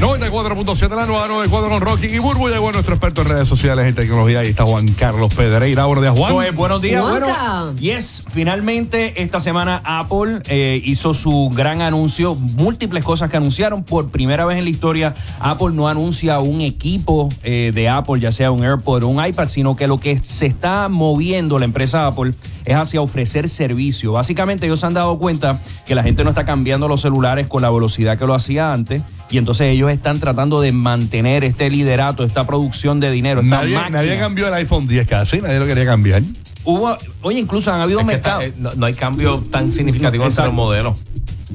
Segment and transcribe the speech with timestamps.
[0.00, 2.48] 94.7 la nueva 94 con Rocky y Burbu.
[2.48, 4.40] Llegó nuestro experto en redes sociales y tecnología.
[4.40, 5.86] Ahí está Juan Carlos Pedreira.
[5.86, 6.54] Buenos días, Juan.
[6.54, 7.02] Buenos días.
[7.02, 7.64] Juanca.
[7.64, 13.82] Bueno, yes, finalmente esta semana Apple eh, hizo su gran anuncio, múltiples cosas que anunciaron.
[13.82, 18.30] Por primera vez en la historia, Apple no anuncia un equipo eh, de Apple, ya
[18.30, 22.06] sea un AirPod o un iPad, sino que lo que se está moviendo la empresa
[22.06, 22.34] Apple
[22.64, 24.12] es hacia ofrecer servicio.
[24.12, 27.62] Básicamente ellos se han dado cuenta que la gente no está cambiando los celulares con
[27.62, 29.02] la velocidad que lo hacía antes.
[29.30, 33.40] Y entonces ellos están tratando de mantener este liderato, esta producción de dinero.
[33.42, 33.98] esta Nadie, máquina.
[33.98, 36.22] nadie cambió el iPhone 10 casi, nadie lo quería cambiar.
[36.64, 38.44] Hubo, oye, incluso han habido Es que está- mercados.
[38.44, 40.48] eh, no, no hay cambio tan significativo entre Exacto.
[40.48, 40.98] los modelos.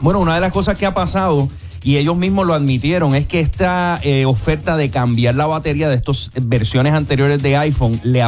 [0.00, 1.48] Bueno, una de las cosas que ha pasado,
[1.82, 5.94] y ellos mismos lo admitieron, es que esta eh, oferta de cambiar la batería de
[5.96, 8.26] estas versiones anteriores de iPhone le ha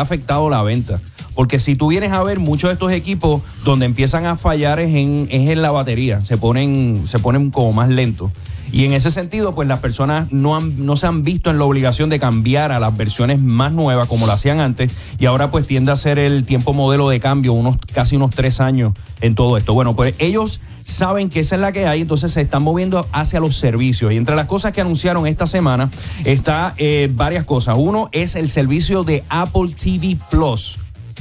[0.00, 1.00] afectado la venta.
[1.34, 4.94] Porque si tú vienes a ver muchos de estos equipos donde empiezan a fallar es
[4.94, 8.30] en, es en la batería, se ponen, se ponen como más lentos.
[8.72, 11.64] Y en ese sentido, pues las personas no, han, no se han visto en la
[11.64, 14.92] obligación de cambiar a las versiones más nuevas como lo hacían antes.
[15.18, 18.60] Y ahora pues tiende a ser el tiempo modelo de cambio, unos casi unos tres
[18.60, 19.74] años en todo esto.
[19.74, 23.40] Bueno, pues ellos saben que esa es la que hay, entonces se están moviendo hacia
[23.40, 24.12] los servicios.
[24.12, 25.90] Y entre las cosas que anunciaron esta semana
[26.24, 27.76] está eh, varias cosas.
[27.78, 30.78] Uno es el servicio de Apple TV Plus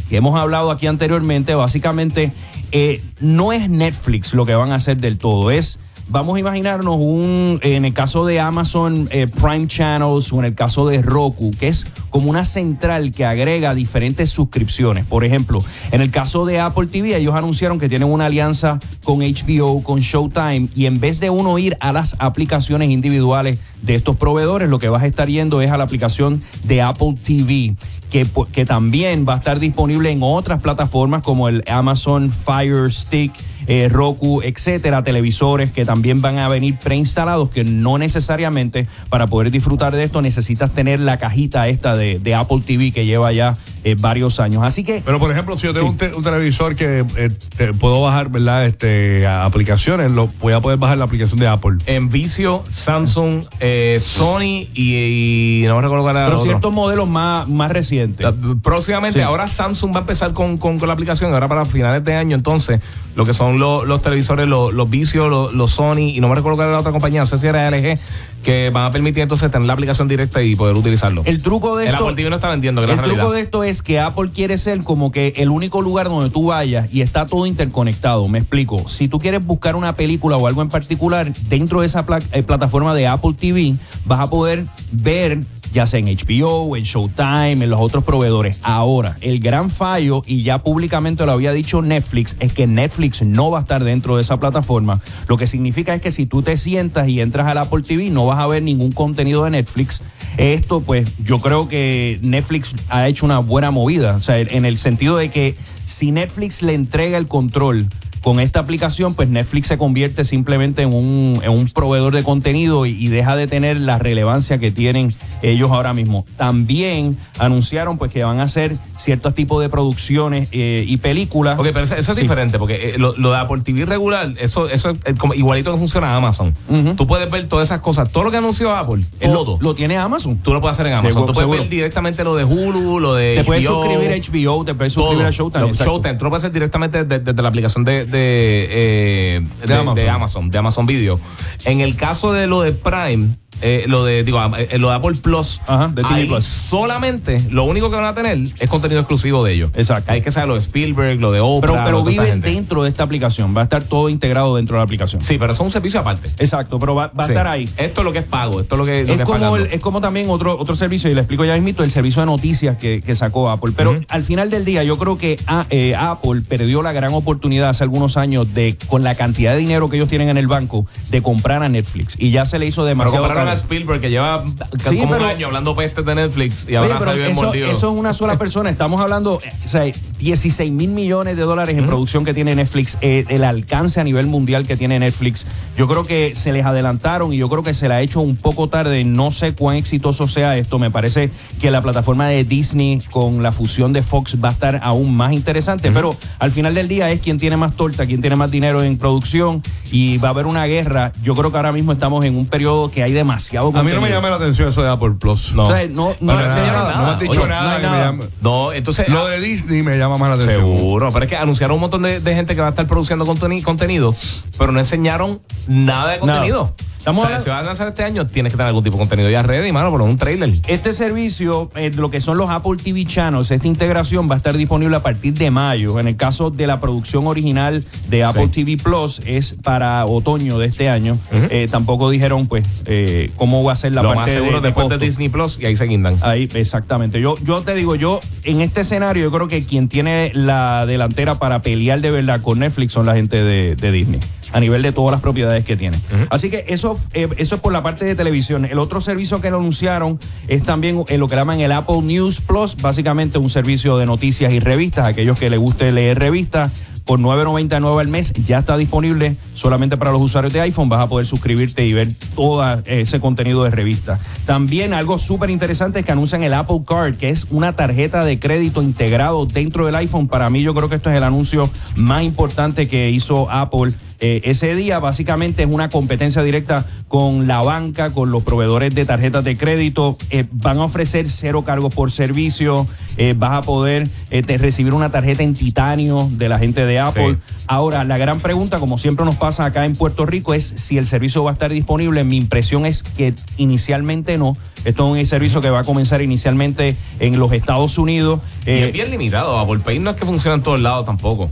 [0.10, 2.34] que hemos hablado aquí anteriormente, básicamente
[2.72, 5.80] eh, no es Netflix lo que van a hacer del todo, es,
[6.10, 10.56] vamos a imaginarnos un, en el caso de Amazon eh, Prime Channels o en el
[10.56, 15.06] caso de Roku, que es como una central que agrega diferentes suscripciones.
[15.06, 19.20] Por ejemplo, en el caso de Apple TV, ellos anunciaron que tienen una alianza con
[19.20, 24.18] HBO, con Showtime, y en vez de uno ir a las aplicaciones individuales de estos
[24.18, 27.76] proveedores, lo que vas a estar yendo es a la aplicación de Apple TV
[28.10, 33.32] que, que también va a estar disponible en otras plataformas como el Amazon Fire Stick,
[33.70, 39.52] eh, Roku, etcétera, televisores que también van a venir preinstalados, que no necesariamente para poder
[39.52, 43.54] disfrutar de esto necesitas tener la cajita esta de, de Apple TV que lleva ya
[43.92, 44.64] eh, varios años.
[44.64, 45.92] Así que Pero por ejemplo, si yo tengo Sí.
[45.92, 48.66] un, te- un televisor que eh, te- puedo bajar, ¿verdad?
[48.66, 51.78] Este, a- aplicaciones, lo, voy a poder bajar la aplicación de Apple.
[51.86, 56.50] En Vicio, Samsung, eh, Sony y, y no me recuerdo cuál era pero otro.
[56.50, 58.26] ciertos modelos más, más recientes.
[58.64, 59.24] Próximamente, Sí.
[59.24, 62.36] ahora Samsung va a empezar con, con- con la aplicación, ahora para finales de año,
[62.36, 62.80] entonces,
[63.16, 66.36] lo que son los, los televisores, los, los Vizio, los, los Sony, y no me
[66.36, 67.98] recuerdo cuál era la otra compañía, no sé si era LG,
[68.44, 71.22] que van a permitir entonces tener la aplicación directa y poder utilizarlo.
[71.26, 72.04] El truco de El esto.
[72.04, 73.36] Apple TV no está vendiendo, que El la truco realidad.
[73.36, 76.88] de esto es que Apple quiere ser como que el único lugar donde tú vayas
[76.94, 78.28] y está todo interconectado.
[78.28, 78.88] Me explico.
[78.88, 82.44] Si tú quieres buscar una película o algo en particular, dentro de esa pla- eh,
[82.44, 87.70] plataforma de Apple TV, vas a poder ver ya sea en HBO, en Showtime, en
[87.70, 88.60] los otros proveedores.
[88.64, 93.52] Ahora, el gran fallo, y ya públicamente lo había dicho Netflix, es que Netflix no
[93.52, 95.02] va a estar dentro de esa plataforma.
[95.28, 98.26] Lo que significa es que si tú te sientas y entras al Apple TV, no
[98.26, 100.02] vas a ver ningún contenido de Netflix.
[100.38, 104.16] Esto, pues, yo creo que Netflix ha hecho una buena movida.
[104.16, 105.56] O sea, en el sentido de que
[105.86, 107.88] si Netflix le entrega el control
[108.22, 112.86] con esta aplicación, pues Netflix se convierte simplemente en un, en un proveedor de contenido
[112.86, 116.26] y, y deja de tener la relevancia que tienen ellos ahora mismo.
[116.38, 121.58] También anunciaron pues que van a hacer ciertos tipos de producciones eh, y películas.
[121.58, 122.24] Ok, pero eso, eso es Sí.
[122.24, 125.72] diferente, porque eh, lo, lo de Apple TV regular, eso, eso es eh, como igualito
[125.72, 126.54] que funciona Amazon.
[126.98, 128.10] Tú puedes ver todas esas cosas.
[128.12, 129.58] Todo lo que anunció Apple es todo.
[129.62, 130.38] lo tiene Amazon.
[130.44, 131.12] Tú lo puedes hacer en Amazon.
[131.14, 131.62] Seguro, tú puedes seguro.
[131.62, 134.16] ver directamente lo de Hulu, lo de Te puedes HBO, suscribir a
[134.56, 135.74] HBO, te puedes suscribir a Showtime.
[135.74, 136.16] Showtime.
[136.16, 139.96] Tú lo puedes hacer directamente desde, desde la aplicación de, de, eh, de- Amazon.
[139.96, 141.20] de Amazon, de Amazon Video.
[141.66, 145.18] En el caso de lo de Prime, eh, lo de digo eh, lo de Apple
[145.22, 146.46] Plus, Ajá, de TV ahí Plus.
[146.46, 149.72] solamente lo único que van a tener es contenido exclusivo de ellos.
[149.76, 150.12] Exacto.
[150.12, 152.24] Hay que saber lo de Spielberg, lo de Oprah, Pero, pero lo de toda esta
[152.24, 152.52] viven gente.
[152.52, 153.56] dentro de esta aplicación.
[153.56, 155.24] Va a estar todo integrado dentro de la aplicación.
[155.24, 156.30] Sí, pero eso es un servicio aparte.
[156.40, 157.34] Exacto, pero va, va a Sí.
[157.34, 157.70] estar ahí.
[157.78, 159.56] Esto es lo que es pago, esto es lo que, lo que Es como, pagando.
[159.58, 162.26] el- es como también otro, otro servicio, y le explico ya mismo, el servicio de
[162.28, 163.74] noticias que, que sacó Apple.
[163.76, 164.02] Pero Ujú.
[164.10, 167.84] al final del día, yo creo que a- eh, Apple perdió la gran oportunidad hace
[167.84, 171.22] algunos años de, con la cantidad de dinero que ellos tienen en el banco, de
[171.22, 172.16] comprar a Netflix.
[172.18, 174.44] Y ya se le hizo Pero demasiado a Spielberg que lleva
[174.90, 177.98] Sí, como pero- un año hablando pestes de Netflix y ahora salió eso, eso es
[178.00, 178.70] una sola persona.
[178.70, 179.84] Estamos hablando, eh, o sea,
[180.20, 184.28] 16 mil millones de dólares en producción que tiene Netflix, eh, el alcance a nivel
[184.28, 185.46] mundial que tiene Netflix.
[185.78, 188.36] Yo creo que se les adelantaron y yo creo que se le ha hecho un
[188.36, 189.04] poco tarde.
[189.06, 190.78] No sé cuán exitoso sea esto.
[190.80, 194.80] Me parece que la plataforma de Disney con la fusión de Fox va a estar
[194.84, 195.92] aún más interesante.
[195.92, 198.98] Pero al final del día es quien tiene más torta, quien tiene más dinero en
[198.98, 199.62] producción
[199.92, 201.12] y va a haber una guerra.
[201.24, 203.74] Yo creo que ahora mismo estamos en un periodo que hay demasiado demasiado A mí
[203.76, 203.96] contenido.
[204.02, 205.54] no me llama la atención eso de Apple Plus.
[205.54, 205.64] No.
[205.68, 206.96] O sea, no, no nada, nada.
[206.98, 207.76] No me han dicho Oye, no nada.
[207.76, 208.12] hay que me nada.
[208.12, 209.10] llame- No, entonces.
[209.10, 210.66] Lo de Disney me llama más la atención.
[210.68, 213.26] Seguro, pero es que anunciaron un montón de, de gente que va a estar produciendo
[213.26, 214.14] conteni- contenido,
[214.58, 216.74] pero no enseñaron nada de contenido.
[217.00, 218.98] Estamos o sea, hablando- si vas a lanzar este año, tienes que tener algún tipo
[218.98, 220.54] de contenido ya ready, mano, por un trailer.
[220.68, 224.56] Este servicio, eh, lo que son los Apple TV Channels, esta integración va a estar
[224.56, 226.00] disponible a partir de mayo.
[226.00, 228.64] En el caso de la producción original de Apple Sí.
[228.66, 231.18] TV Plus, es para otoño de este año.
[231.50, 234.62] Eh, tampoco dijeron, pues, eh, cómo va a ser la Lo parte más seguro de,
[234.62, 235.06] de después de costo.
[235.06, 236.18] Disney Plus y ahí se guindan.
[236.22, 237.20] Ahí, exactamente.
[237.22, 241.40] Yo, yo te digo, yo en este escenario, yo creo que quien tiene la delantera
[241.40, 244.20] para pelear de verdad con Netflix son la gente de, de Disney,
[244.52, 246.00] a nivel de todas las propiedades que tiene.
[246.30, 248.66] Así que eso, eh, eso es por la parte de televisión.
[248.66, 252.42] El otro servicio que lo anunciaron es también eh, lo que llaman el Apple News
[252.42, 256.72] Plus, básicamente un servicio de noticias y revistas, aquellos que les guste leer revistas.
[257.10, 260.90] Por 9.99 al mes ya está disponible solamente para los usuarios de iPhone.
[260.90, 264.20] Vas a poder suscribirte y ver todo ese contenido de revista.
[264.46, 268.38] También algo súper interesante es que anuncian el Apple Card, que es una tarjeta de
[268.38, 270.28] crédito integrado dentro del iPhone.
[270.28, 273.94] Para mí yo creo que esto es el anuncio más importante que hizo Apple.
[274.22, 279.06] Eh, ese día básicamente es una competencia directa con la banca, con los proveedores de
[279.06, 280.18] tarjetas de crédito.
[280.30, 282.86] Eh, van a ofrecer cero cargos por servicio.
[283.18, 287.34] Eh, vas a poder te- recibir una tarjeta en titanio de la gente de Apple.
[287.34, 287.54] Sí.
[287.68, 291.06] Ahora, la gran pregunta, como siempre nos pasa acá en Puerto Rico, es si el
[291.06, 292.24] servicio va a estar disponible.
[292.24, 294.58] Mi impresión es que inicialmente no.
[294.86, 298.40] Esto es un servicio que va a comenzar inicialmente en los Estados Unidos.
[298.66, 299.58] y es bien limitado.
[299.60, 301.50] Apple Pay no es que funcione en todos lados tampoco.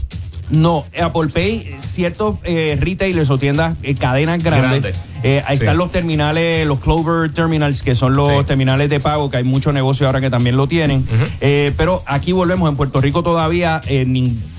[0.50, 4.82] No, Apple Pay, ciertos eh, retailers o tiendas, eh, cadenas grandes.
[4.82, 4.96] Grandes.
[5.22, 5.64] Eh, ahí Sí.
[5.64, 8.44] están los terminales, los Clover Terminals, que son los Sí.
[8.46, 11.06] terminales de pago, que hay mucho negocio ahora que también lo tienen.
[11.40, 14.06] Eh, pero aquí volvemos, en Puerto Rico todavía, eh,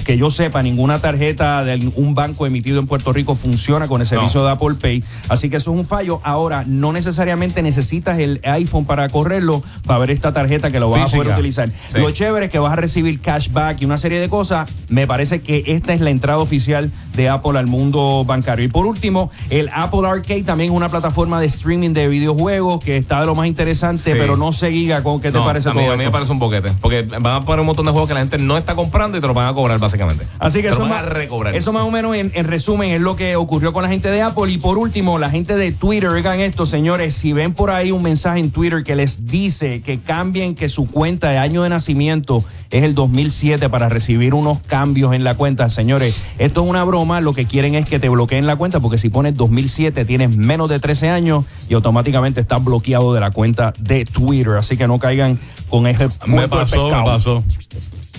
[0.05, 4.07] que yo sepa, ninguna tarjeta de un banco emitido en Puerto Rico funciona con el
[4.07, 4.47] servicio No.
[4.47, 5.03] de Apple Pay.
[5.27, 6.19] Así que eso es un fallo.
[6.23, 11.13] Ahora, no necesariamente necesitas el iPhone para correrlo, para ver esta tarjeta que lo vas
[11.13, 11.69] a poder utilizar.
[11.69, 11.99] Sí.
[11.99, 14.67] Lo chévere es que vas a recibir cashback y una serie de cosas.
[14.87, 18.65] Me parece que esta es la entrada oficial de Apple al mundo bancario.
[18.65, 22.97] Y por último, el Apple Arcade también es una plataforma de streaming de videojuegos que
[22.97, 24.17] está de lo más interesante, Sí.
[24.17, 26.31] pero no se giga con qué te parece a mí, todo a mí me parece
[26.31, 26.71] un boquete.
[26.81, 29.21] Porque van a poner un montón de juegos que la gente no está comprando y
[29.21, 30.25] te lo van a cobrar, básicamente.
[30.39, 31.55] Así que Te eso van más, a recobrar.
[31.55, 34.23] eso más o menos en, en resumen es lo que ocurrió con la gente de
[34.23, 34.51] Apple.
[34.51, 38.01] Y por último, la gente de Twitter, oigan esto, señores, si ven por ahí un
[38.01, 42.43] mensaje en Twitter que les dice que cambien que su cuenta de año de nacimiento
[42.71, 47.21] es el 2007 para recibir unos cambios en la cuenta, señores, esto es una broma,
[47.21, 50.69] lo que quieren es que te bloqueen la cuenta porque si pones 2007 tienes menos
[50.69, 54.53] de 13 años y automáticamente estás bloqueado de la cuenta de Twitter.
[54.57, 55.39] Así que no caigan
[55.69, 57.43] con ese Me cuento de pasó, me pasó.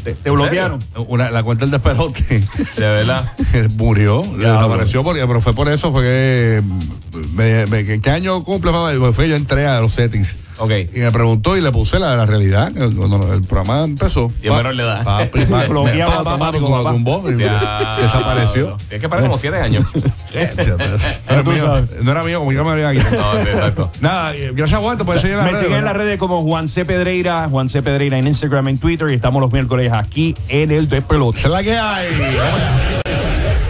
[0.04, 0.78] Te, te bloquearon.
[1.08, 2.22] Una- la cuenta del despelote.
[2.76, 3.30] De verdad.
[3.76, 4.52] murió, Diablo.
[4.52, 6.62] desapareció, porque, pero fue por eso, fue que.
[7.34, 8.92] me- ¿Qué año cumple, papá?
[9.12, 10.36] Fue yo entré a los settings.
[10.60, 10.70] Ok.
[10.94, 12.70] Y me preguntó y le puse la, la realidad.
[12.76, 14.30] eh, Cuando el programa empezó.
[14.42, 15.02] Y a menor le da.
[15.02, 16.92] Pa, pa, pa, Bloqueado automático, como papá.
[16.92, 17.22] tumbó.
[17.22, 18.76] Desapareció.
[18.88, 19.84] Tienes que parar como siete años.
[19.94, 20.00] no,
[21.34, 21.84] era Tú mío, sabes.
[22.02, 23.34] no era mío, como yo me había quitado.
[23.34, 23.90] No, sí, exacto.
[24.00, 25.78] Nada, eh, gracias Juan, te puedes seguir en Me las siguen redes.
[25.80, 26.84] en las redes como Juan C.
[26.84, 27.82] Pedreira, Juan C.
[27.82, 31.38] Pedreira en Instagram, en Twitter y estamos los miércoles aquí en el Despelote.
[31.38, 32.08] Es la que hay.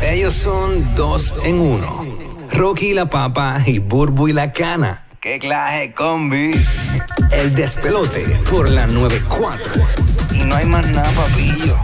[0.02, 2.04] Ellos son dos en uno.
[2.52, 5.04] Rocky y la papa y Burbu y la cana.
[5.20, 6.52] ¡Qué clase combi!
[7.30, 9.82] El despelote por la 94.
[10.32, 11.76] Y no hay más nada, papillo.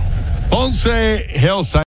[0.48, 1.66] Ponce Hillside.